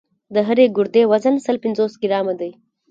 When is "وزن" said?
1.11-1.35